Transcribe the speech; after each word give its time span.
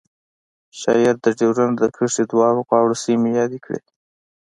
شاعر 0.79 1.15
د 1.23 1.27
ډیورنډ 1.39 1.75
د 1.79 1.83
کرښې 1.95 2.23
دواړو 2.31 2.61
غاړو 2.69 2.95
سیمې 3.03 3.29
یادې 3.39 3.59
کړې 3.65 3.81